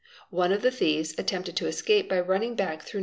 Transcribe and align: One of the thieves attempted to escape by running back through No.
One 0.31 0.51
of 0.51 0.63
the 0.63 0.71
thieves 0.71 1.13
attempted 1.19 1.55
to 1.57 1.67
escape 1.67 2.09
by 2.09 2.21
running 2.21 2.55
back 2.55 2.81
through 2.81 2.99
No. 2.99 2.99